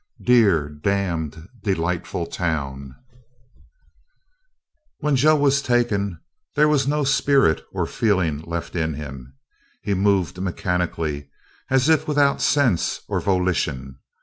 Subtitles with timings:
[0.19, 2.95] XV "DEAR, DAMNED, DELIGHTFUL TOWN"
[4.97, 6.19] When Joe was taken,
[6.55, 9.35] there was no spirit or feeling left in him.
[9.83, 11.29] He moved mechanically,
[11.69, 13.99] as if without sense or volition.